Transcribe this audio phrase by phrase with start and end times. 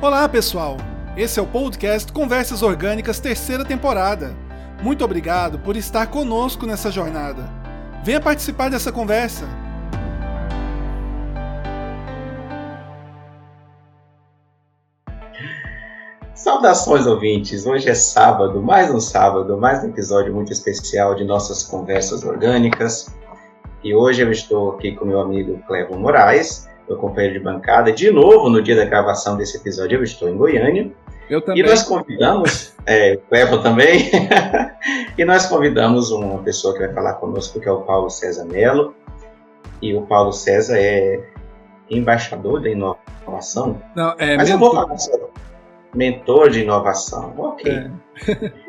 [0.00, 0.76] Olá, pessoal!
[1.16, 4.32] Esse é o podcast Conversas Orgânicas, terceira temporada.
[4.80, 7.42] Muito obrigado por estar conosco nessa jornada.
[8.04, 9.44] Venha participar dessa conversa.
[16.32, 17.66] Saudações ouvintes!
[17.66, 23.12] Hoje é sábado, mais um sábado, mais um episódio muito especial de nossas conversas orgânicas.
[23.82, 27.92] E hoje eu estou aqui com meu amigo Clevo Moraes, meu companheiro de bancada.
[27.92, 30.90] De novo, no dia da gravação desse episódio, eu estou em Goiânia.
[31.28, 31.62] Eu também.
[31.62, 34.10] E nós convidamos, é, o Clevo também,
[35.16, 38.94] e nós convidamos uma pessoa que vai falar conosco, que é o Paulo César Melo.
[39.80, 41.20] E o Paulo César é
[41.90, 43.80] embaixador da inovação.
[43.94, 44.74] Não, é Mas eu mentor.
[44.74, 45.28] vou falar sobre
[45.94, 47.34] mentor de inovação.
[47.36, 47.70] Ok.
[47.70, 48.68] É.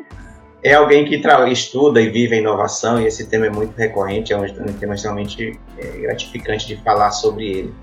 [0.62, 1.16] É alguém que
[1.50, 4.94] estuda e vive a inovação, e esse tema é muito recorrente, é um, um tema
[4.94, 7.74] extremamente é, gratificante de falar sobre ele.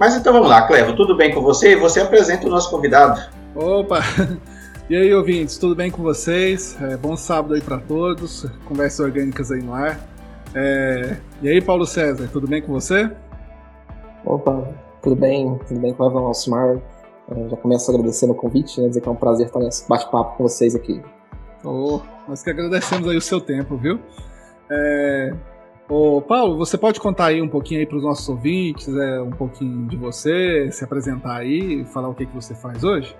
[0.00, 1.76] Mas então vamos lá, Clevo, tudo bem com você?
[1.76, 3.20] Você apresenta o nosso convidado.
[3.54, 4.00] Opa!
[4.88, 6.76] E aí, ouvintes, tudo bem com vocês?
[6.82, 8.44] É, bom sábado aí para todos.
[8.64, 10.00] Conversas orgânicas aí no ar.
[10.52, 13.08] É, E aí, Paulo César, tudo bem com você?
[14.24, 14.66] Opa,
[15.00, 15.56] tudo bem?
[15.68, 16.78] Tudo bem, Clevo Alcimar?
[17.30, 18.88] Eh, Já começo agradecendo o convite, né?
[18.88, 21.00] Dizer que é um prazer estar nesse bate-papo com vocês aqui.
[21.64, 24.00] Oh, nós que agradecemos aí o seu tempo, viu?
[24.68, 25.32] É...
[25.90, 29.30] Ô, Paulo, você pode contar aí um pouquinho aí para os nossos ouvintes, é, um
[29.30, 33.16] pouquinho de você, se apresentar aí, falar o que, que você faz hoje?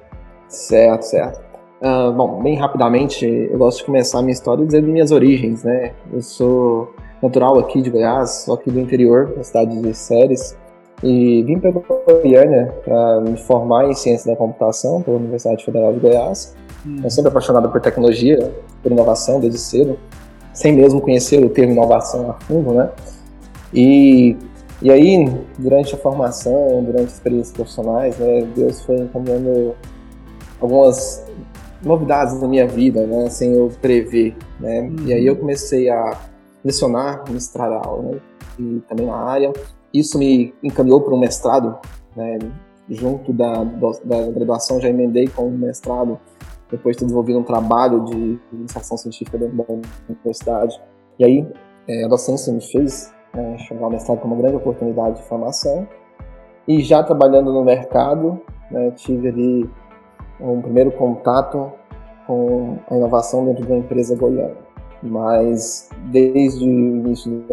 [0.47, 1.41] Certo, certo.
[1.83, 5.95] Ah, bom, bem rapidamente, eu gosto de começar a minha história dizendo minhas origens, né?
[6.13, 10.57] Eu sou natural aqui de Goiás, sou aqui do interior, da cidade de Séries,
[11.03, 15.99] e vim para Goiânia para me formar em ciência da computação pela Universidade Federal de
[15.99, 16.55] Goiás.
[16.87, 19.99] Hum, Eu sempre apaixonado por tecnologia, por inovação desde cedo,
[20.53, 22.91] sem mesmo conhecer o termo inovação a fundo, né?
[23.73, 24.37] E,
[24.83, 25.25] e aí,
[25.59, 29.75] durante a formação, durante as experiências profissionais, né, Deus foi encaminhando
[30.61, 31.25] algumas
[31.83, 34.81] novidades na minha vida, né, sem eu prever, né?
[34.81, 35.07] Uhum.
[35.07, 36.19] E aí eu comecei a
[36.65, 38.21] lecionar, ministrar aula, né?
[38.59, 39.53] E também na área.
[39.93, 41.79] Isso me encaminhou para um mestrado,
[42.15, 42.39] né?
[42.89, 43.63] Junto da,
[44.05, 46.19] da graduação, já emendei com um mestrado
[46.71, 49.65] depois de ter desenvolvido um trabalho de iniciação científica dentro da
[50.09, 50.81] universidade.
[51.19, 51.49] E aí,
[51.89, 55.87] é, a docência me fez é, chamar o mestrado como uma grande oportunidade de formação.
[56.67, 59.71] E já trabalhando no mercado, né, tive ali
[60.41, 61.73] um primeiro contato
[62.27, 64.57] com a inovação dentro de uma empresa goiana.
[65.03, 67.45] Mas desde o início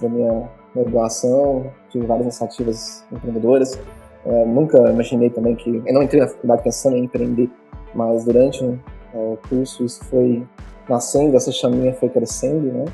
[0.00, 3.78] da minha graduação, tive várias iniciativas empreendedoras.
[4.26, 5.82] É, nunca imaginei também que.
[5.86, 7.48] Eu não entrei na faculdade pensando em empreender,
[7.94, 10.44] mas durante é, o curso isso foi
[10.88, 12.84] nascendo, essa chaminha foi crescendo, né?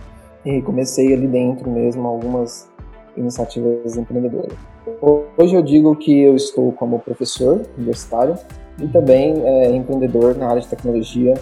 [0.44, 2.70] E comecei ali dentro mesmo algumas
[3.16, 4.52] iniciativas empreendedoras.
[5.36, 8.36] Hoje eu digo que eu estou como professor universitário
[8.80, 11.34] e também é, empreendedor na área de tecnologia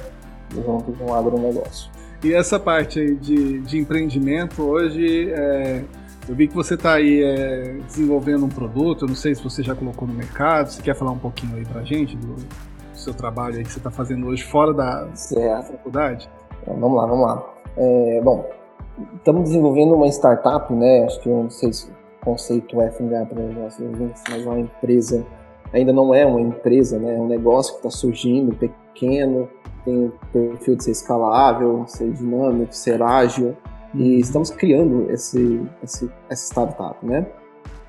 [0.52, 1.90] junto com o agronegócio.
[2.22, 5.82] E essa parte aí de, de empreendimento, hoje é,
[6.30, 9.64] eu vi que você está aí é, desenvolvendo um produto, eu não sei se você
[9.64, 12.46] já colocou no mercado, você quer falar um pouquinho aí pra gente do, do
[12.94, 15.72] seu trabalho aí que você está fazendo hoje fora da Certo.
[15.72, 16.30] faculdade?
[16.62, 17.44] Então, vamos lá, vamos lá.
[17.76, 18.48] É, bom,
[19.16, 21.04] estamos desenvolvendo uma startup, né?
[21.04, 24.60] Acho que eu não sei se o conceito é familiar para ouvintes, mas é uma
[24.60, 25.26] empresa,
[25.72, 27.16] ainda não é uma empresa, né?
[27.16, 29.48] É um negócio que está surgindo, pequeno,
[29.84, 33.56] tem o perfil de ser escalável, ser dinâmico, ser ágil.
[33.94, 37.26] E estamos criando esse, esse, essa startup, né?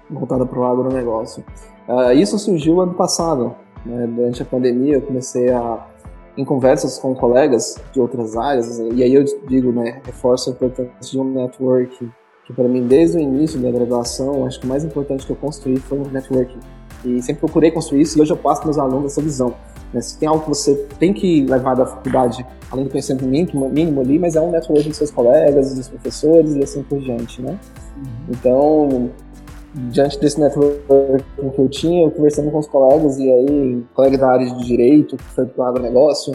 [0.10, 1.44] Voltada para o agronegócio.
[1.88, 3.56] Uh, isso surgiu ano passado.
[3.86, 4.08] Né?
[4.08, 5.88] Durante a pandemia, eu comecei a
[6.38, 10.94] em conversas com colegas de outras áreas, e aí eu digo, né, reforço a importância
[11.02, 12.10] de um network,
[12.46, 15.36] que para mim, desde o início da graduação, acho que o mais importante que eu
[15.36, 16.58] construí foi um network.
[17.04, 19.54] E sempre procurei construir isso, e hoje eu passo para os alunos essa visão.
[19.94, 20.02] Né?
[20.02, 24.02] Se tem algo que você tem que levar da faculdade, além do conhecimento mínimo, mínimo
[24.02, 27.59] ali, mas é um network dos seus colegas, dos professores e assim por diante, né?
[28.29, 29.09] Então,
[29.90, 30.84] diante desse network
[31.55, 35.17] que eu tinha, eu conversando com os colegas, e aí, colega da área de direito,
[35.17, 36.34] que foi pro agronegócio,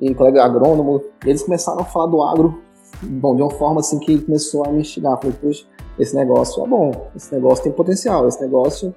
[0.00, 2.60] e colega agrônomo, eles começaram a falar do agro,
[3.02, 5.18] bom, de uma forma assim que começou a me instigar.
[5.18, 5.66] Falei, puxa,
[5.98, 8.94] esse negócio é bom, esse negócio tem potencial, esse negócio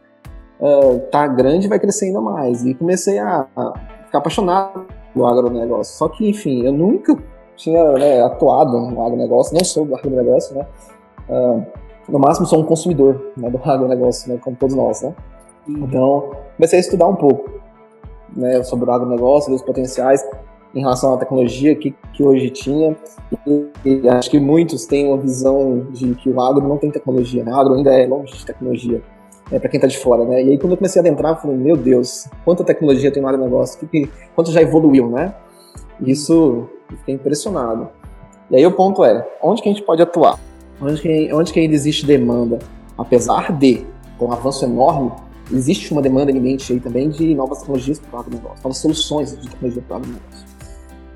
[0.59, 2.63] uh, tá grande e vai crescer ainda mais.
[2.63, 3.73] E comecei a, a
[4.11, 4.85] ficar apaixonado
[5.15, 5.95] do agronegócio.
[5.95, 7.17] Só que, enfim, eu nunca
[7.55, 10.67] tinha né, atuado no agronegócio, não sou do agronegócio, né?
[11.29, 11.63] Uh,
[12.09, 15.15] no máximo sou um consumidor né, do agronegócio, né, como todos nós, né?
[15.67, 17.49] Então, comecei a estudar um pouco
[18.35, 20.27] né, sobre o agronegócio, os potenciais
[20.73, 22.97] em relação à tecnologia que, que hoje tinha.
[23.47, 27.43] E, e acho que muitos têm uma visão de que o agro não tem tecnologia,
[27.43, 27.51] né?
[27.51, 29.01] O agro ainda é longe de tecnologia.
[29.51, 30.43] É, para quem está de fora, né?
[30.43, 33.37] E aí quando eu comecei a adentrar, eu falei, meu Deus, quanta tecnologia tem no
[33.37, 35.35] negócio, que, que, quanto já evoluiu, né?
[35.99, 37.89] Isso, eu fiquei impressionado.
[38.49, 40.39] E aí o ponto é, onde que a gente pode atuar?
[40.81, 42.59] Onde que, onde que ainda existe demanda?
[42.97, 43.85] Apesar de
[44.19, 45.11] um avanço enorme,
[45.51, 49.49] existe uma demanda iminente aí também de novas tecnologias para o agronegócio, novas soluções de
[49.49, 50.51] tecnologia para o agronegócio.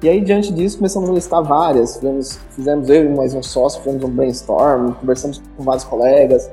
[0.03, 1.95] E aí, diante disso, começamos a listar várias.
[1.95, 6.51] Fizemos, fizemos eu e mais um sócio, fizemos um brainstorm, conversamos com vários colegas,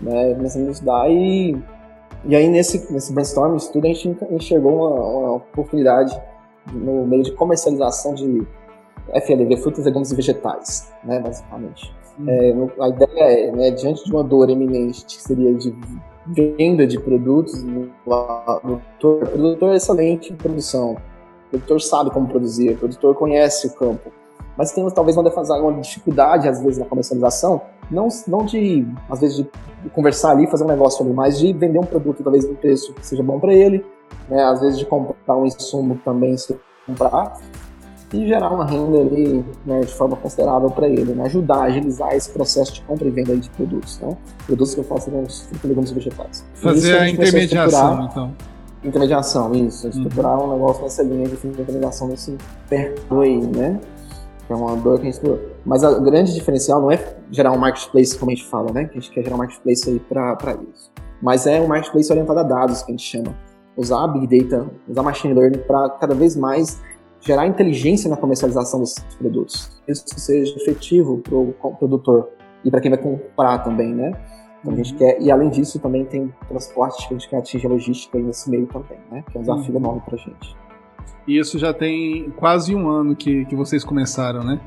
[0.00, 1.56] né, começamos a estudar e,
[2.24, 6.20] e aí nesse, nesse brainstorm, estudo, a gente enxergou uma, uma oportunidade
[6.72, 8.46] no meio de comercialização de
[9.24, 11.92] FLV, frutas, legumes e vegetais, né, basicamente.
[12.18, 12.28] Hum.
[12.28, 15.74] É, a ideia é, né, diante de uma dor eminente que seria de
[16.26, 17.88] venda de produtos, o
[18.60, 23.66] produtor, o produtor é excelente em produção, o produtor sabe como produzir, o produtor conhece
[23.68, 24.12] o campo,
[24.56, 29.20] mas temos talvez uma defasagem, uma dificuldade às vezes na comercialização, não, não de às
[29.20, 29.50] vezes de
[29.94, 33.06] conversar ali, fazer um negócio ali, mas de vender um produto talvez no preço que
[33.06, 33.84] seja bom para ele,
[34.28, 34.42] né?
[34.44, 37.38] Às vezes de comprar um insumo também se comprar
[38.12, 41.24] e gerar uma renda ali né, de forma considerável para ele, né?
[41.24, 44.16] ajudar a agilizar esse processo de compra e venda de produtos, né?
[44.46, 46.44] Produtos que eu faço com legumes vegetais.
[46.54, 48.32] Fazer a, a intermediação, então.
[48.82, 49.86] Intermediação, isso.
[49.86, 49.92] Uhum.
[49.92, 50.48] Estruturar uhum.
[50.48, 52.36] um negócio nessa linha de intermediação nesse
[52.68, 53.80] mercado aí, né?
[54.50, 55.20] Que é uma dor que a gente.
[55.64, 56.98] Mas o grande diferencial não é
[57.30, 58.86] gerar um marketplace, como a gente fala, né?
[58.86, 60.90] Que a gente quer gerar um marketplace aí para isso.
[61.22, 63.32] Mas é um marketplace orientado a dados, que a gente chama.
[63.76, 66.82] Usar Big Data, usar Machine Learning para cada vez mais
[67.20, 69.80] gerar inteligência na comercialização desses produtos.
[69.86, 72.30] Isso seja efetivo para o produtor
[72.64, 74.10] e para quem vai comprar também, né?
[74.58, 74.98] Então a gente uhum.
[74.98, 78.50] quer, e além disso também tem transporte que a gente quer atingir a logística nesse
[78.50, 79.22] meio também, né?
[79.30, 79.80] Que é um desafio uhum.
[79.80, 80.56] enorme para a gente.
[81.26, 84.60] E isso já tem quase um ano que, que vocês começaram, né?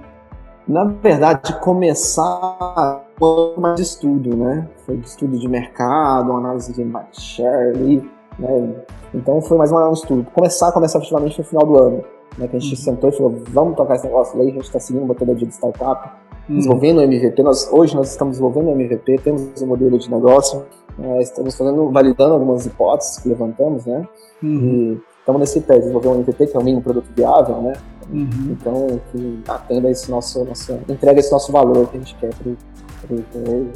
[0.68, 4.68] Na verdade, começar foi mais de estudo, né?
[4.86, 8.02] Foi de estudo de mercado, análise de market share,
[8.40, 8.76] né?
[9.14, 10.26] Então foi mais um estudo.
[10.34, 12.04] Começar, começar efetivamente no final do ano,
[12.38, 12.48] né?
[12.48, 12.82] Que a gente uhum.
[12.82, 15.54] sentou e falou, vamos tocar esse negócio aí, a gente está seguindo uma metodologia de
[15.54, 16.12] startup,
[16.50, 16.56] uhum.
[16.56, 17.44] desenvolvendo o MVP.
[17.44, 20.66] Nós, hoje nós estamos desenvolvendo o MVP, temos um modelo de negócio,
[20.98, 21.22] né?
[21.22, 24.08] estamos fazendo, validando algumas hipóteses que levantamos, né?
[24.42, 25.00] Uhum.
[25.00, 27.74] E estamos nesse pé, desenvolver um MVP, que é um mínimo produto viável, né?
[28.12, 28.52] Uhum.
[28.52, 32.50] Então, que atenda esse nosso, nosso, entrega esse nosso valor que a gente quer para
[32.50, 33.72] o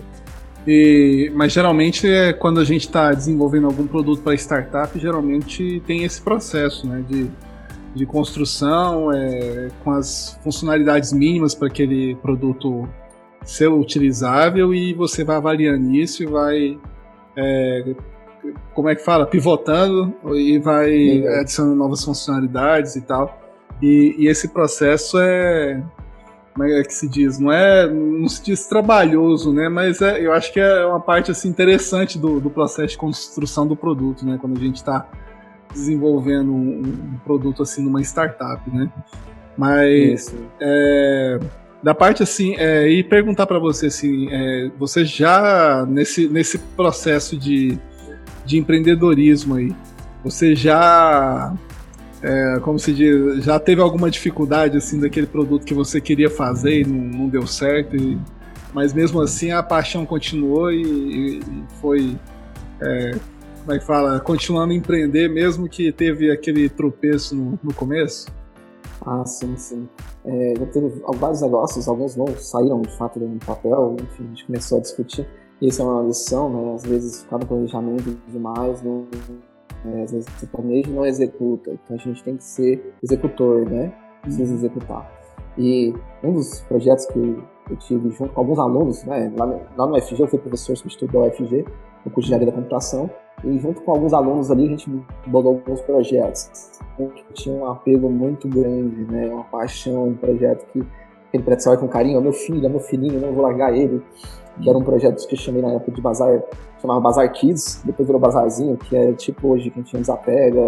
[0.67, 6.03] e, mas geralmente é quando a gente está desenvolvendo algum produto para startup, geralmente tem
[6.03, 7.31] esse processo né, de,
[7.95, 12.85] de construção é, com as funcionalidades mínimas para aquele produto
[13.45, 16.77] ser utilizável e você vai avaliando isso e vai
[17.37, 17.95] é,
[18.73, 19.25] como é que fala?
[19.25, 21.27] Pivotando e vai Sim.
[21.27, 23.41] adicionando novas funcionalidades e tal.
[23.81, 25.83] E, e, esse processo é.
[26.53, 27.39] Como é que se diz?
[27.39, 27.87] Não é.
[27.87, 29.69] Não se diz trabalhoso, né?
[29.69, 33.67] Mas é, eu acho que é uma parte assim, interessante do, do processo de construção
[33.67, 34.37] do produto, né?
[34.39, 35.07] Quando a gente está
[35.73, 38.91] desenvolvendo um, um, produto assim numa startup, né?
[39.55, 40.33] Mas.
[40.59, 41.39] É,
[41.81, 47.37] da parte assim, é, e perguntar para você assim, é, você já nesse, nesse processo
[47.37, 47.77] de
[48.47, 49.75] de empreendedorismo aí.
[50.23, 51.53] Você já,
[52.23, 56.81] é, como se diz, já teve alguma dificuldade assim daquele produto que você queria fazer
[56.81, 58.17] e não, não deu certo, e,
[58.73, 61.41] mas mesmo assim a paixão continuou e, e
[61.79, 62.17] foi,
[62.81, 63.11] é,
[63.59, 68.27] como é que fala, continuando a empreender mesmo que teve aquele tropeço no, no começo?
[69.05, 69.87] Ah, sim, sim.
[70.25, 74.79] É, teve vários negócios, alguns não saíram de fato do papel, enfim, a gente começou
[74.79, 75.27] a discutir
[75.61, 76.75] isso é uma lição, né?
[76.75, 79.07] Às vezes ficar no planejamento demais, não,
[79.85, 81.71] é, às vezes você planeja e não executa.
[81.71, 83.93] Então a gente tem que ser executor, né?
[84.21, 84.57] Precisa uhum.
[84.57, 85.11] executar.
[85.57, 89.31] E um dos projetos que eu tive junto com alguns alunos, né?
[89.37, 89.45] Lá,
[89.75, 91.65] lá no FG, eu fui professor substituto da UFG,
[92.05, 93.09] no curso de engenharia da computação,
[93.43, 94.89] e junto com alguns alunos ali a gente
[95.27, 99.29] bolou alguns projetos que tinha um apego muito grande, né?
[99.29, 100.83] Uma paixão, um projeto que
[101.27, 104.01] aquele você olha com carinho, é meu filho, é meu filhinho, não vou largar ele.
[104.61, 106.41] Que era um projeto que eu chamei na época de Bazar,
[106.81, 110.61] chamava Bazar Kids, depois virou Bazarzinho, que é tipo hoje que a gente desapega,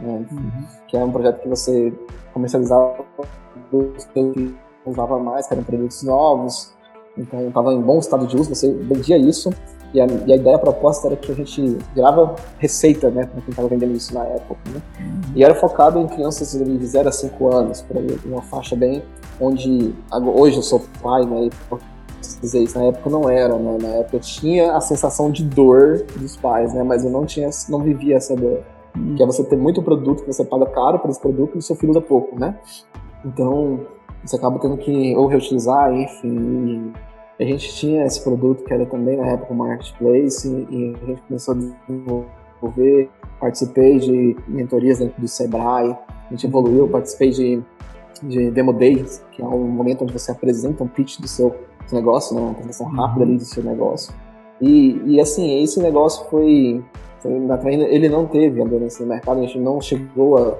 [0.00, 0.50] né, uhum.
[0.86, 1.92] que é um projeto que você
[2.32, 3.04] comercializava
[4.14, 4.54] que
[4.86, 6.72] usava mais, que eram produtos novos,
[7.16, 9.50] então estava em bom estado de uso, você vendia isso,
[9.92, 13.40] e a, e a, ideia, a proposta era que a gente grava receita, né, para
[13.40, 14.82] quem estava vendendo isso na época, né?
[15.34, 19.02] E era focado em crianças de 0 a 5 anos, para uma faixa bem
[19.40, 21.48] onde hoje eu sou pai, né,
[22.40, 23.78] dizer isso, na época não era, né?
[23.80, 26.82] Na época eu tinha a sensação de dor dos pais, né?
[26.82, 28.60] Mas eu não tinha, não vivia essa dor.
[29.16, 31.62] Que é você ter muito produto que você paga caro por esse produto e o
[31.62, 32.58] seu filho usa pouco, né?
[33.24, 33.80] Então,
[34.24, 36.92] você acaba tendo que ou reutilizar, enfim,
[37.40, 41.22] A gente tinha esse produto que era também na época o Marketplace e, a gente
[41.22, 47.62] começou a desenvolver, participei de mentorias dentro do Sebrae, a gente evoluiu, participei de,
[48.24, 51.54] de Demo Days, que é um momento onde você apresenta um pitch do seu,
[51.92, 54.12] negócio, né, uma apresentação rápida ali do seu negócio.
[54.60, 56.84] E, e assim, esse negócio foi,
[57.20, 60.58] foi ele não teve aderência no mercado, a gente não chegou a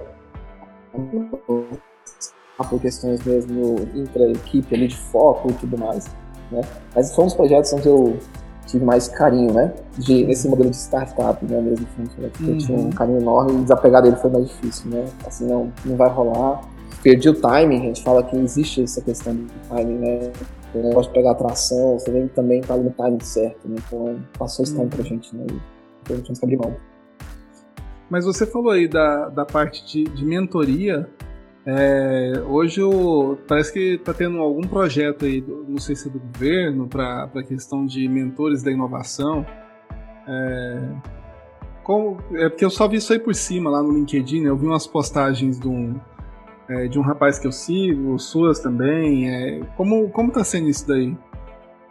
[2.64, 6.06] por questões mesmo intra-equipe ali de foco e tudo mais,
[6.50, 6.60] né?
[6.94, 8.18] Mas foi um dos projetos onde eu
[8.66, 9.72] tive mais carinho, né?
[9.96, 11.60] De, esse modelo de startup, né?
[11.60, 12.30] Mesmo assim, né?
[12.40, 12.90] eu tinha um uhum.
[12.90, 15.04] carinho enorme e desapegar dele foi mais difícil, né?
[15.26, 16.60] Assim, não, não vai rolar.
[17.02, 20.32] Perdi o timing, a gente fala que existe essa questão do timing, né?
[20.74, 23.76] O negócio de pegar atração, você vê que também tá no timing certo, né?
[23.86, 25.04] Então passou esse time pra uhum.
[25.04, 25.46] gente, né?
[26.02, 26.76] Então a gente não abrir mão.
[28.10, 31.08] Mas você falou aí da, da parte de, de mentoria.
[31.66, 36.18] É, hoje o, parece que está tendo algum projeto aí, não sei se é do
[36.18, 39.44] governo, para a questão de mentores da inovação.
[40.26, 40.88] É,
[41.82, 44.50] como, é porque eu só vi isso aí por cima lá no LinkedIn, né?
[44.50, 45.98] eu vi umas postagens de um,
[46.68, 49.30] é, de um rapaz que eu sigo, suas também.
[49.30, 51.16] É, como, como tá sendo isso daí?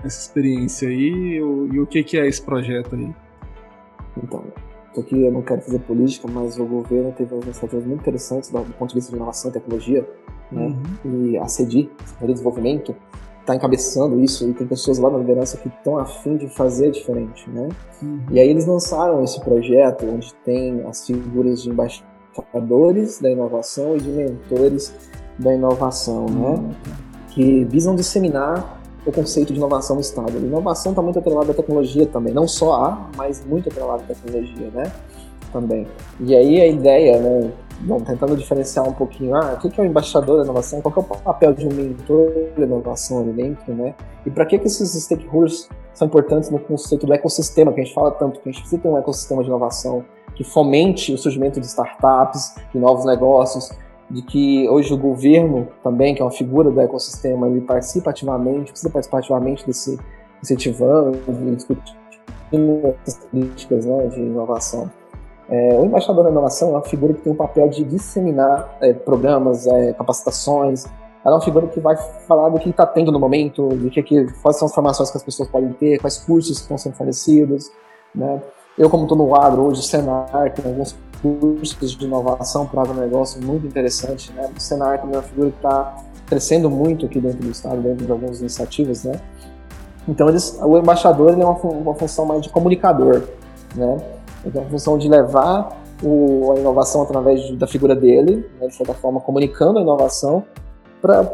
[0.04, 3.14] Essa experiência aí o, e o que, que é esse projeto aí?
[4.16, 4.44] Então,
[5.02, 8.60] aqui eu não quero fazer política, mas o governo teve umas iniciativas muito interessantes do,
[8.78, 10.08] ponto de vista de inovação e tecnologia,
[10.52, 10.76] né?
[11.06, 11.30] Uhum.
[11.30, 12.96] E a CEDI, Secretaria de Desenvolvimento,
[13.42, 17.50] está encabeçando isso e tem pessoas lá na liderança que estão afim de fazer diferente,
[17.50, 17.70] né?
[18.02, 18.20] Uhum.
[18.32, 24.02] E aí eles lançaram esse projeto onde tem as figuras de embaixadores da inovação e
[24.02, 24.94] de mentores
[25.40, 26.50] da inovação, né?
[26.50, 26.68] uhum.
[26.68, 26.76] né?
[27.30, 28.77] Que visam disseminar
[29.08, 29.98] o conceito de inovação.
[29.98, 34.06] A inovação está muito atrelada à tecnologia também, não só a, mas muito atrelada à
[34.08, 34.92] tecnologia, né?
[35.52, 35.88] Também.
[36.20, 37.52] E aí a ideia, né?
[37.80, 41.00] Bom, tentando diferenciar um pouquinho, ah, o que é o embaixador da inovação, qual é
[41.00, 43.94] o papel de um mentor da inovação ali dentro, né?
[44.26, 47.94] E para que, que esses stakeholders são importantes no conceito do ecossistema, que a gente
[47.94, 50.04] fala tanto, que a gente precisa ter um ecossistema de inovação
[50.36, 53.72] que fomente o surgimento de startups, de novos negócios,
[54.10, 58.72] de que hoje o governo também, que é uma figura do ecossistema, ele participa ativamente,
[58.72, 60.00] precisa participar ativamente desse
[60.42, 61.18] incentivando
[61.56, 64.90] discutindo as políticas né, de inovação.
[65.50, 68.94] É, o embaixador da inovação é uma figura que tem o papel de disseminar é,
[68.94, 70.86] programas, é, capacitações.
[71.26, 71.96] Ela é uma figura que vai
[72.28, 75.18] falar do que está tendo no momento, do que, que quais são as formações que
[75.18, 77.72] as pessoas podem ter, quais cursos estão sendo fornecidos.
[78.14, 78.42] Né?
[78.78, 83.44] Eu, como estou no quadro hoje, Senar, tem alguns cursos de inovação para o negócio
[83.44, 84.52] muito interessante, né?
[84.56, 85.96] O Senar é uma figura que está
[86.28, 89.20] crescendo muito aqui dentro do estado, dentro de algumas iniciativas, né?
[90.08, 93.24] Então, eles, o embaixador ele é uma, uma função mais de comunicador,
[93.76, 93.98] né?
[94.46, 98.76] Então, a função de levar o, a inovação através de, da figura dele, né, de
[98.76, 100.46] certa forma, comunicando a inovação
[101.02, 101.28] para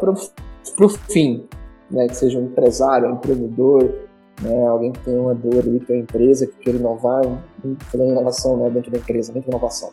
[0.80, 1.44] o fim,
[1.90, 2.08] né?
[2.08, 3.92] Que seja um empresário, um empreendedor,
[4.42, 7.22] né, alguém que tem uma dor ali, tem uma empresa que quer inovar,
[7.90, 9.90] falando inovação né, dentro da empresa, dentro da inovação.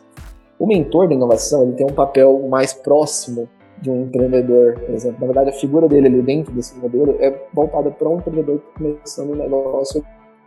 [0.58, 3.48] O mentor da inovação ele tem um papel mais próximo
[3.80, 5.20] de um empreendedor, por exemplo.
[5.20, 8.66] Na verdade, a figura dele ali dentro desse modelo é voltada para um empreendedor que
[8.66, 10.04] está começando um negócio,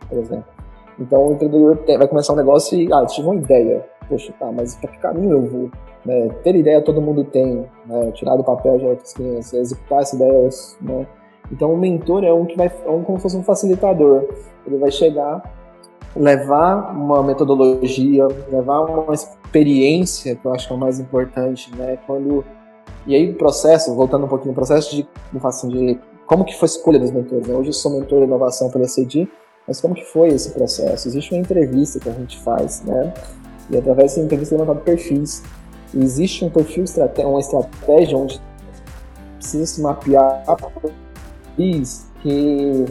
[0.08, 0.46] por exemplo.
[0.98, 3.84] Então, o empreendedor vai começar um negócio e, ah, eu tive uma ideia.
[4.08, 5.70] Poxa, tá, mas para que caminho eu vou?
[6.04, 10.14] Né, ter ideia todo mundo tem, né, tirar do papel de outras crianças, executar essa
[10.14, 10.48] ideia,
[10.80, 11.06] né,
[11.50, 14.28] então o mentor é um que vai, é um como se fosse um facilitador.
[14.66, 15.42] Ele vai chegar,
[16.14, 21.98] levar uma metodologia, levar uma experiência, que eu acho que é o mais importante, né?
[22.06, 22.44] Quando
[23.06, 25.08] e aí o processo, voltando um pouquinho, o processo de,
[25.44, 27.46] assim, de como que foi a escolha dos mentores.
[27.46, 27.54] Né?
[27.54, 29.30] Hoje eu sou mentor de inovação pela CEDI,
[29.66, 31.06] mas como que foi esse processo?
[31.06, 33.14] Existe uma entrevista que a gente faz, né?
[33.70, 35.42] E através dessa entrevista é levantado perfis.
[35.94, 36.84] Existe um perfil,
[37.18, 38.40] uma estratégia onde
[39.38, 40.42] precisa se mapear
[41.56, 42.84] perfis que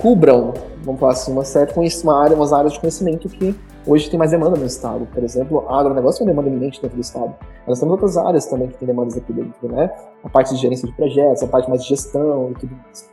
[0.00, 3.54] cubram, vamos falar assim, uma certa uma área, umas áreas de conhecimento que
[3.86, 5.06] hoje tem mais demanda no estado.
[5.06, 7.34] Por exemplo, agronegócio é uma demanda iminente dentro do estado.
[7.66, 9.90] Nós temos outras áreas também que têm demandas aqui dentro, né?
[10.24, 13.08] A parte de gerência de projetos, a parte mais de gestão e tudo isso.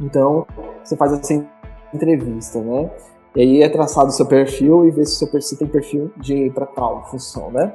[0.00, 0.46] Então,
[0.82, 1.44] você faz essa
[1.92, 2.90] entrevista, né?
[3.34, 6.10] E aí é traçado o seu perfil e vê se o seu perfil tem perfil
[6.18, 7.72] de para tal função, né?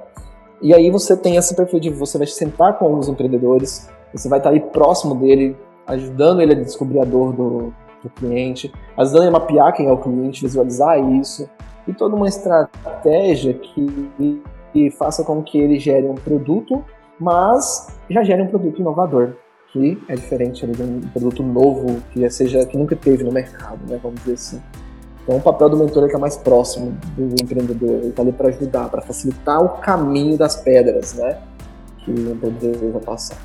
[0.61, 4.39] E aí você tem esse perfil de você vai sentar com os empreendedores, você vai
[4.39, 5.55] estar aí próximo dele,
[5.88, 9.91] ajudando ele a descobrir a dor do, do cliente, ajudando ele a mapear quem é
[9.91, 11.50] o cliente, visualizar isso,
[11.88, 14.41] e toda uma estratégia que,
[14.74, 16.84] que faça com que ele gere um produto,
[17.20, 19.34] mas já gere um produto inovador,
[19.72, 24.00] que é diferente de um produto novo que seja que nunca teve no mercado, né,
[24.01, 24.62] vamos dizer assim.
[25.24, 28.32] Então o papel do mentor é que é mais próximo do empreendedor, ele está ali
[28.32, 31.38] para ajudar, para facilitar o caminho das pedras, né,
[32.00, 33.38] que o empreendedor vai passar.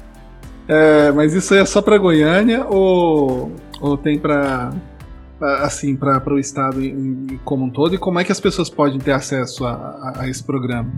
[0.69, 3.50] É, mas isso aí é só para Goiânia ou,
[3.81, 4.73] Ou tem para
[5.61, 9.00] assim para o estado em, como um todo e como é que as pessoas podem
[9.00, 10.88] ter acesso a, a, a esse programa?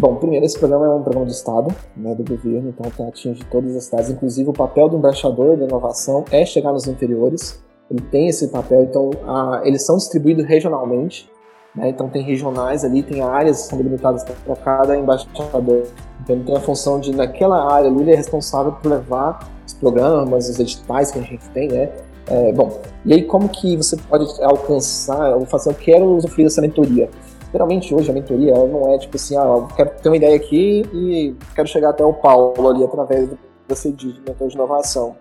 [0.00, 3.76] Bom, primeiro, esse programa é um programa de Estado, né, do governo, então atinge todas
[3.76, 4.10] as cidades.
[4.10, 7.62] Inclusive, o papel do embaixador da inovação é chegar nos interiores.
[7.88, 11.30] Ele tem esse papel, então a, eles são distribuídos regionalmente.
[11.74, 15.82] Né, então, tem regionais ali, tem áreas que são delimitadas para cada embaixador.
[16.22, 19.74] Então, ele tem a função de, naquela área ali, ele é responsável por levar os
[19.74, 21.90] programas, os editais que a gente tem, né?
[22.26, 26.62] É, bom, e aí como que você pode alcançar, ou fazer, eu quero usufruir dessa
[26.62, 27.10] mentoria?
[27.52, 30.34] Geralmente hoje a mentoria ela não é tipo assim, ah, eu quero ter uma ideia
[30.34, 33.28] aqui e quero chegar até o Paulo ali através
[33.68, 35.16] da CEDI, mentor de inovação.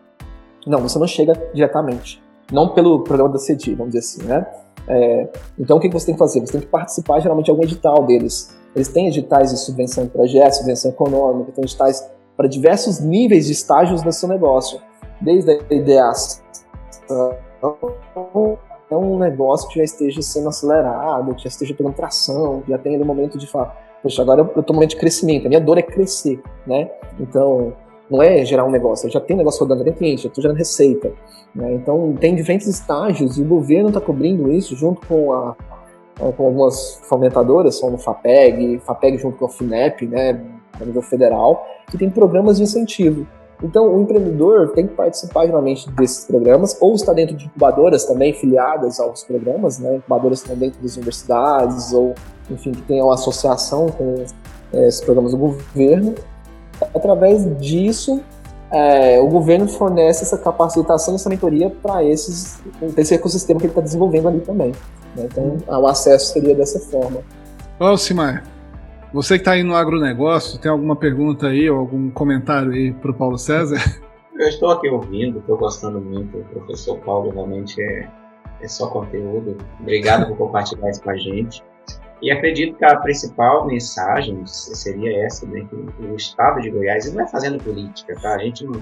[0.66, 2.24] Não, você não chega diretamente.
[2.52, 4.48] Não pelo programa da CEDI, vamos dizer assim, né?
[4.88, 6.42] É, então o que você tem que fazer?
[6.42, 8.56] Você tem que participar geralmente de algum edital deles.
[8.76, 13.52] Eles têm editais de subvenção de projetos, subvenção econômica, tem editais para diversos níveis de
[13.52, 14.80] estágios do seu negócio.
[15.22, 16.44] Desde a ideação
[18.90, 22.76] é um negócio que já esteja sendo acelerado, que já esteja pegando tração, que já
[22.76, 25.62] ali um momento de falar, poxa, agora eu estou no momento de crescimento, a minha
[25.62, 26.90] dor é crescer, né?
[27.20, 27.74] Então,
[28.14, 30.58] não é gerar um negócio, já um negócio rodando, já tem cliente, já estou gerando
[30.58, 31.12] receita.
[31.56, 31.74] Né?
[31.74, 35.56] Então, tem diferentes estágios e o governo está cobrindo isso junto com, a,
[36.16, 40.40] com algumas fomentadoras, como FAPEG, FAPEG junto com a FINEP, né,
[40.80, 43.26] a nível federal, que tem programas de incentivo.
[43.64, 48.34] Então, o empreendedor tem que participar geralmente desses programas, ou está dentro de incubadoras também
[48.34, 49.96] filiadas aos programas, né?
[49.96, 52.14] Incubadoras que estão dentro das universidades, ou,
[52.52, 54.16] enfim, que tenham associação com
[54.74, 56.14] é, esses programas do governo.
[56.96, 58.22] Através disso,
[58.72, 62.60] é, o governo fornece essa capacitação, essa mentoria para esse
[63.14, 64.72] ecossistema que ele está desenvolvendo ali também.
[65.16, 65.28] Né?
[65.32, 67.20] Então, o acesso seria dessa forma.
[67.80, 68.44] Ô, Simar,
[69.14, 73.12] você que está aí no agronegócio, tem alguma pergunta aí ou algum comentário aí para
[73.12, 73.78] o Paulo César?
[74.36, 76.40] Eu estou aqui ouvindo, estou gostando muito.
[76.40, 78.10] O professor Paulo realmente é,
[78.60, 79.56] é só conteúdo.
[79.80, 81.64] Obrigado por compartilhar isso com a gente.
[82.24, 87.22] E acredito que a principal mensagem seria essa, né, que o Estado de Goiás, não
[87.22, 88.36] é fazendo política, tá?
[88.36, 88.82] A gente não,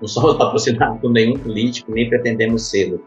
[0.00, 2.98] não somos patrocinados por nenhum político, nem pretendemos ser.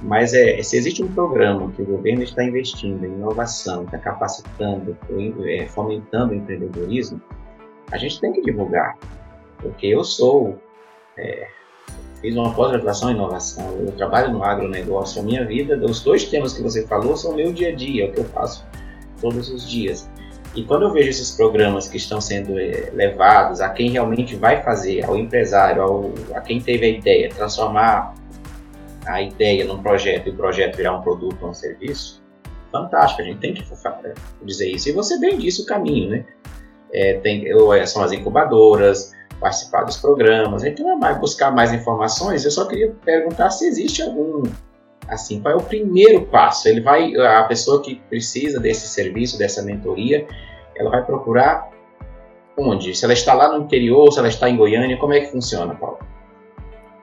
[0.00, 4.96] Mas é, se existe um programa que o governo está investindo em inovação, está capacitando,
[5.44, 7.20] é, fomentando o empreendedorismo,
[7.92, 8.96] a gente tem que divulgar.
[9.58, 10.58] Porque eu sou,
[11.18, 11.48] é,
[12.22, 16.54] fiz uma pós-graduação em inovação, eu trabalho no agronegócio, a minha vida, os dois temas
[16.54, 18.69] que você falou são meu dia a dia, é o que eu faço
[19.20, 20.08] todos os dias.
[20.54, 24.62] E quando eu vejo esses programas que estão sendo é, levados a quem realmente vai
[24.62, 28.14] fazer, ao empresário, ao, a quem teve a ideia, transformar
[29.06, 32.20] a ideia num projeto e o projeto virar um produto ou um serviço,
[32.72, 33.64] fantástico, a gente tem que
[34.42, 34.88] dizer isso.
[34.88, 36.24] E você bem disse o caminho, né?
[36.92, 42.44] É, tem, é, são as incubadoras, participar dos programas, então é mais buscar mais informações.
[42.44, 44.42] Eu só queria perguntar se existe algum,
[45.10, 46.68] assim, qual é o primeiro passo?
[46.68, 50.26] Ele vai, a pessoa que precisa desse serviço, dessa mentoria,
[50.76, 51.70] ela vai procurar
[52.56, 52.94] onde?
[52.94, 55.74] Se ela está lá no interior, se ela está em Goiânia, como é que funciona,
[55.74, 55.98] Paulo?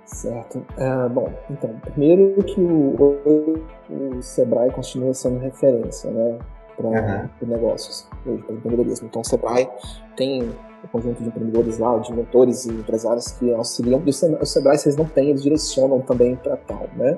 [0.06, 0.60] Certo.
[0.78, 6.39] Uh, bom, então, primeiro que o, o, Sebrae continua sendo referência, né,
[6.78, 7.30] para uhum.
[7.41, 9.08] negócios, para empreendedorismo.
[9.08, 9.67] Então, o Sebrae
[10.15, 14.02] tem um conjunto de empreendedores lá, de mentores e empresários que auxiliam.
[14.39, 17.17] O Sebrae, vocês não têm, eles direcionam também para tal, né?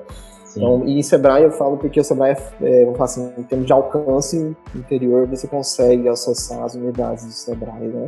[0.56, 3.66] Então, e em Sebrae eu falo porque o Sebrae, é, vamos falar assim, em termos
[3.66, 8.06] de alcance interior, você consegue acessar as unidades do Sebrae, né?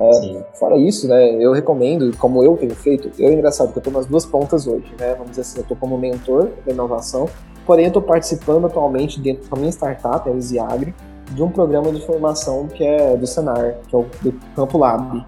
[0.00, 3.80] É, fora isso, né, eu recomendo, como eu tenho feito, eu é engraçado que eu
[3.80, 7.28] estou nas duas pontas hoje, né, vamos dizer assim, eu estou como mentor da inovação,
[7.66, 10.94] porém eu estou participando atualmente dentro da minha startup, a Easiagri,
[11.32, 15.16] de um programa de formação que é do Senar, que é o do Campo Lab,
[15.16, 15.24] né,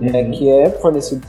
[0.00, 0.12] uhum.
[0.12, 1.26] né, que é fornecido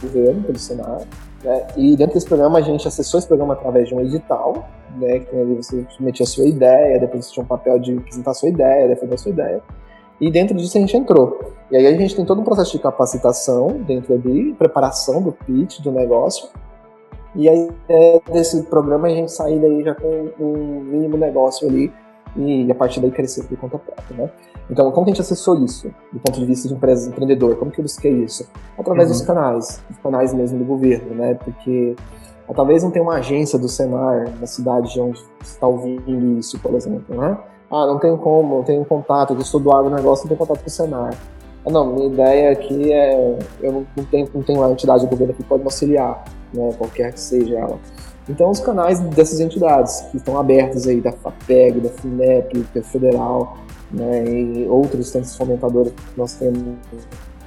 [0.00, 1.02] pelo governo, pelo Senar,
[1.42, 5.20] né, e dentro desse programa a gente acessou esse programa através de um edital, né,
[5.20, 8.34] que ali você metia a sua ideia, depois você tinha um papel de apresentar a
[8.34, 9.62] sua ideia, defender a sua ideia,
[10.20, 11.40] e dentro disso a gente entrou.
[11.70, 15.80] E aí a gente tem todo um processo de capacitação dentro ali, preparação do pitch,
[15.80, 16.48] do negócio.
[17.34, 21.90] E aí é, desse programa a gente sair daí já com um mínimo negócio ali
[22.36, 24.30] e a partir daí crescer por conta própria, né?
[24.70, 27.56] Então, como que a gente acessou isso, do ponto de vista de empresa empreendedor?
[27.56, 28.48] Como que eu busquei isso?
[28.78, 29.16] Através uhum.
[29.16, 31.34] dos canais, os canais mesmo do governo, né?
[31.34, 31.96] Porque
[32.54, 36.74] talvez não tenha uma agência do Senar na cidade de onde está ouvindo isso, por
[36.74, 37.36] exemplo, né?
[37.70, 40.68] Ah, não tem como, não tenho contato, eu sou do agronegócio, não tenho contato com
[40.68, 41.14] o Senar.
[41.66, 43.38] Ah, não, minha ideia aqui é.
[43.60, 47.12] Eu não tenho, não tenho uma entidade do governo que pode me auxiliar, né, qualquer
[47.12, 47.78] que seja ela.
[48.28, 53.56] Então, os canais dessas entidades que estão abertos aí, da FAPEG, da FINEP, da Federal,
[53.90, 56.76] né, e outros tantos fomentadores que nós temos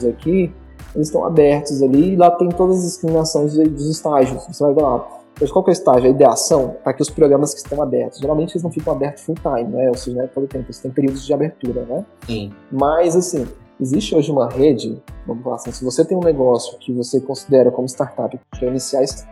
[0.08, 0.54] aqui,
[0.96, 4.46] eles estão abertos ali e lá tem todas as discriminações dos estágios.
[4.48, 5.08] Você vai ver lá.
[5.40, 6.06] Mas qual que é o estágio?
[6.06, 8.20] A ideação tá aqui os programas que estão abertos.
[8.20, 9.90] Geralmente eles não ficam abertos full time, né?
[9.90, 10.66] Ou seja, né, todo tempo.
[10.66, 12.06] Eles têm períodos de abertura, né?
[12.28, 12.52] Sim.
[12.72, 13.48] Mas, assim,
[13.82, 17.72] existe hoje uma rede, vamos falar assim, se você tem um negócio que você considera
[17.72, 19.26] como startup para iniciar esse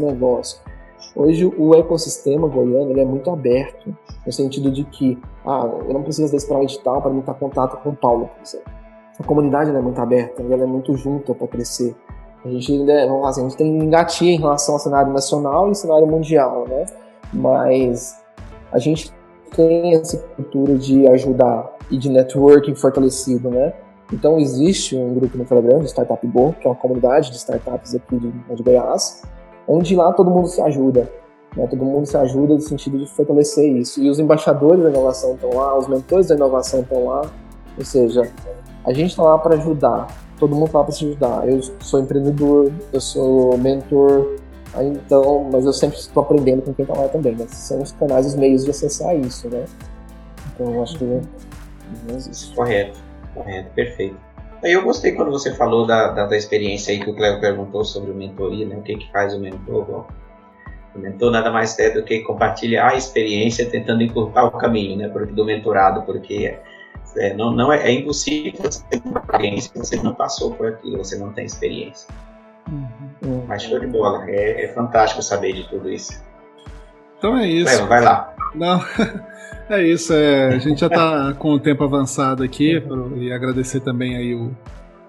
[0.00, 0.60] negócio,
[1.14, 6.30] hoje o ecossistema goiano é muito aberto, no sentido de que, ah, eu não preciso
[6.30, 8.78] vezes para edital para estar em contato com o Paulo, por exemplo
[9.18, 11.94] a comunidade é muito aberta, ela é muito junta para crescer.
[12.44, 15.70] A gente ainda, vamos lá, assim, a gente tem engatia em relação ao cenário nacional
[15.70, 16.86] e cenário mundial, né?
[17.32, 18.16] Mas
[18.70, 19.12] a gente
[19.54, 23.72] tem essa cultura de ajudar e de networking fortalecido, né?
[24.12, 28.16] Então existe um grupo no Telegram, Startup Go, que é uma comunidade de startups aqui
[28.16, 29.22] de, de Goiás,
[29.68, 31.08] onde lá todo mundo se ajuda.
[31.56, 31.66] Né?
[31.66, 34.02] Todo mundo se ajuda no sentido de fortalecer isso.
[34.02, 37.22] E os embaixadores da inovação estão lá, os mentores da inovação estão lá.
[37.76, 38.22] Ou seja,
[38.84, 40.08] a gente está lá para ajudar.
[40.38, 41.48] Todo mundo está lá para se ajudar.
[41.48, 44.36] Eu sou empreendedor, eu sou mentor,
[44.76, 47.34] então, mas eu sempre estou aprendendo com quem está lá também.
[47.34, 47.46] Né?
[47.48, 49.64] São os canais, os meios de acessar isso, né?
[50.54, 51.20] Então, eu acho que
[52.14, 52.54] existe.
[52.54, 52.98] Correto,
[53.34, 54.27] correto, perfeito.
[54.62, 58.10] Eu gostei quando você falou da, da, da experiência aí que o Cleo perguntou sobre
[58.10, 58.76] o mentoria, né?
[58.76, 59.84] O que, que faz o mentor?
[59.84, 60.06] Bom,
[60.94, 65.08] o mentor nada mais é do que compartilhar a experiência tentando encurtar o caminho, né?
[65.08, 66.58] Do mentorado, porque
[67.16, 70.68] é, não, não é, é, impossível você ter uma experiência se você não passou por
[70.68, 72.08] aquilo, você não tem experiência.
[72.70, 73.44] Uhum.
[73.46, 76.22] Mas show de bola, é, é, fantástico saber de tudo isso.
[77.16, 77.86] Então é isso.
[77.86, 78.34] vai lá.
[78.54, 78.84] Não,
[79.68, 80.12] é isso.
[80.12, 82.82] É, a gente já está com o tempo avançado aqui
[83.16, 84.50] e agradecer também aí o,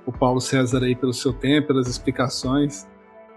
[0.06, 2.88] o Paulo César aí pelo seu tempo, pelas explicações.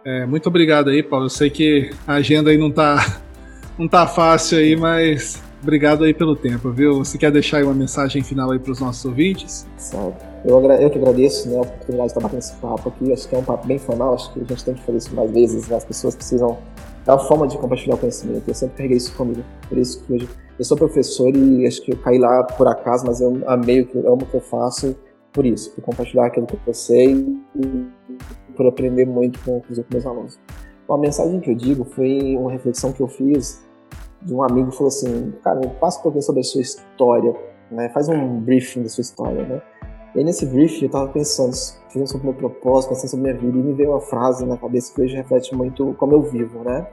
[0.04, 1.26] É, muito obrigado aí, Paulo.
[1.26, 3.20] Eu sei que a agenda aí não está
[3.78, 6.94] não tá fácil aí, mas Obrigado aí pelo tempo, viu?
[6.94, 9.64] Você quer deixar aí uma mensagem final aí para os nossos ouvintes?
[9.76, 10.26] Certo.
[10.44, 13.12] Eu, eu que agradeço né, a oportunidade de estar batendo esse papo aqui.
[13.12, 15.14] Acho que é um papo bem formal, acho que a gente tem que fazer isso
[15.14, 15.68] mais vezes.
[15.68, 15.76] Né?
[15.76, 16.58] As pessoas precisam
[17.04, 18.48] dar uma forma de compartilhar o conhecimento.
[18.48, 19.42] Eu sempre carreguei isso comigo.
[19.68, 23.04] Por isso que hoje eu sou professor e acho que eu caí lá por acaso,
[23.06, 24.96] mas eu amei o que eu amo o que eu faço
[25.32, 27.14] por isso, por compartilhar aquilo que eu sei
[27.56, 27.86] e
[28.54, 30.38] por aprender muito com, com os meus alunos.
[30.86, 33.62] Uma mensagem que eu digo foi uma reflexão que eu fiz
[34.20, 37.34] de um amigo falou assim, cara, passa um pouquinho sobre a sua história,
[37.70, 37.88] né?
[37.88, 39.62] Faz um briefing da sua história, né?
[40.14, 41.54] E aí nesse briefing eu tava pensando,
[41.88, 44.56] fazendo sobre meu propósito, pensando sobre a minha vida, e me veio uma frase na
[44.56, 46.86] cabeça que hoje reflete muito como eu vivo, né?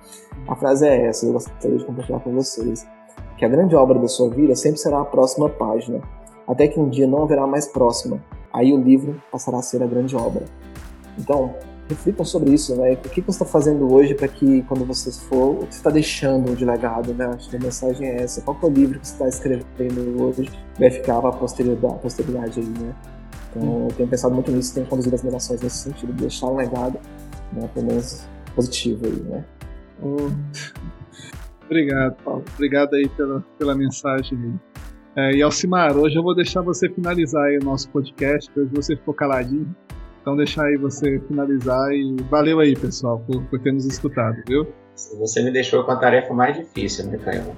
[0.47, 2.88] A frase é essa, eu gostaria de compartilhar com vocês.
[3.38, 6.01] Que a grande obra da sua vida sempre será a próxima página,
[6.47, 8.23] até que um dia não haverá mais próxima.
[8.53, 10.45] Aí o livro passará a ser a grande obra.
[11.17, 11.53] Então,
[11.89, 12.93] reflitam sobre isso, né?
[12.93, 15.89] O que você está fazendo hoje para que quando você for, o que você está
[15.89, 17.25] deixando de legado, né?
[17.25, 18.41] Acho que a mensagem é essa.
[18.41, 22.60] Qual é o livro que você está escrevendo hoje vai ficar para a posteridade, posteridade
[22.60, 22.95] aí, né?
[23.49, 23.88] Então, hum.
[23.89, 26.56] eu tenho pensado muito nisso, tenho conduzido as minhas ações nesse sentido, de deixar um
[26.56, 26.99] legado,
[27.52, 27.67] né?
[27.73, 28.23] Pelo menos
[28.56, 29.45] positivo aí, né?
[30.04, 30.30] Hum.
[31.65, 32.43] Obrigado, Paulo.
[32.54, 34.60] Obrigado aí pela, pela mensagem.
[35.15, 38.95] É, e Alcimar, hoje eu vou deixar você finalizar aí o nosso podcast, hoje você
[38.95, 39.75] ficou caladinho.
[40.21, 44.67] Então deixar aí você finalizar e valeu aí, pessoal, por, por ter nos escutado, viu?
[45.17, 47.55] Você me deixou com a tarefa mais difícil, né, Caio?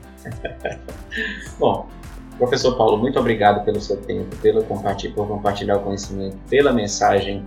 [1.58, 1.90] Bom,
[2.38, 7.44] professor Paulo, muito obrigado pelo seu tempo, pelo compartilhar, por compartilhar o conhecimento, pela mensagem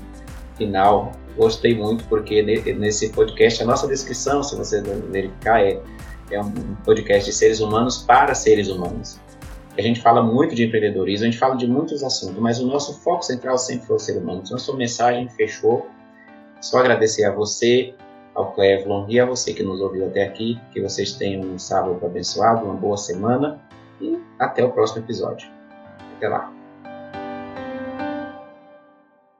[0.56, 1.12] final.
[1.36, 5.80] Gostei muito porque nesse podcast, a nossa descrição, se você verificar, é,
[6.30, 6.52] é um
[6.84, 9.18] podcast de seres humanos para seres humanos.
[9.76, 13.00] A gente fala muito de empreendedorismo, a gente fala de muitos assuntos, mas o nosso
[13.00, 14.42] foco central sempre foi o ser humano.
[14.44, 15.88] Então, a sua mensagem fechou.
[16.60, 17.92] Só agradecer a você,
[18.34, 20.60] ao Clevlon e a você que nos ouviu até aqui.
[20.72, 23.60] Que vocês tenham um sábado abençoado, uma boa semana
[24.00, 25.50] e até o próximo episódio.
[26.16, 26.53] Até lá.